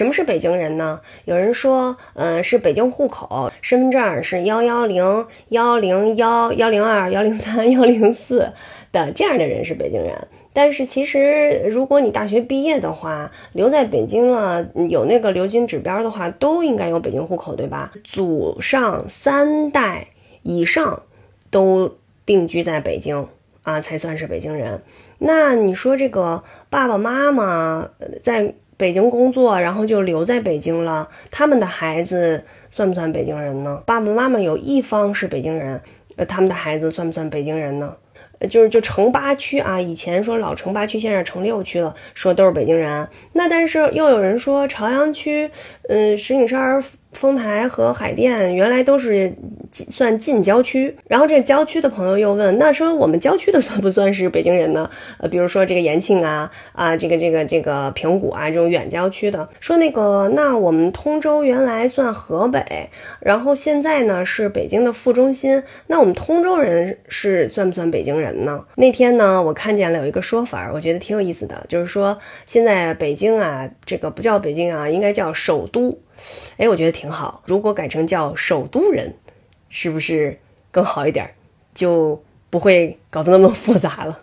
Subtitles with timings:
[0.00, 0.98] 什么是北京人呢？
[1.26, 8.50] 有人说，嗯，是北京户口，身份证是幺幺零幺零幺幺零二幺零三幺零四
[8.92, 10.28] 的这样的人是北京人。
[10.54, 17.92] 但是其实，如果你大学毕业的话，留在北京了，有那个留京指标的话，都应该有北京户口，对吧？
[18.02, 20.06] 祖上三代
[20.42, 21.02] 以上
[21.50, 23.28] 都定居在北京
[23.64, 24.80] 啊，才算是北京人。
[25.18, 27.90] 那你说这个爸爸妈妈
[28.22, 33.82] 在北京工作，然后就留在北京了，他们的孩子算不算北京人呢？
[33.84, 35.78] 爸爸妈妈有一方是北京人，
[36.16, 37.94] 呃，他们的孩子算不算北京人呢？
[38.48, 43.06] 就是就城八区啊，以前说老城八区，现在城六区了，说都是北京人。
[43.34, 45.50] 那但是又有人说朝阳区，
[45.90, 46.82] 嗯，石景山。
[47.12, 49.34] 丰台和海淀原来都是
[49.72, 54.90] 算近郊区，然后这郊区的朋友又问，那说我们郊区的算不算是北京人呢？
[55.18, 68.64] 呃，比如说这个延庆啊啊，这个这个这个平谷啊这种远郊区的，说那个那我们通州原来算河北，然后现在呢是北京的副中心，那我们通州人是算不算北京人呢？
[68.76, 76.00] 那天呢我看见了有一个说法，我觉得挺有意思的，就是说现在北京啊这个不叫北京啊，应该叫首都。
[76.58, 77.42] 哎，我觉得挺好。
[77.46, 79.14] 如果改成叫首都人，
[79.70, 80.38] 是不是
[80.70, 81.34] 更好一点？
[81.72, 84.20] 就不会搞得那么复杂了。